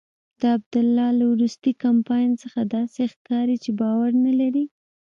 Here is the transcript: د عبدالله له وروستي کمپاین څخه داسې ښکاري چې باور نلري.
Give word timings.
د 0.41 0.41
عبدالله 0.55 1.09
له 1.19 1.25
وروستي 1.33 1.71
کمپاین 1.83 2.31
څخه 2.43 2.59
داسې 2.75 3.01
ښکاري 3.13 3.55
چې 3.63 3.71
باور 3.79 4.11
نلري. 4.25 4.65